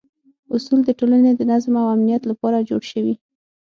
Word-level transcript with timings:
اصول 0.55 0.79
د 0.85 0.89
ټولنې 0.99 1.31
د 1.35 1.41
نظم 1.51 1.73
او 1.81 1.87
امنیت 1.95 2.23
لپاره 2.31 2.65
جوړ 2.69 2.81
شوي. 2.91 3.15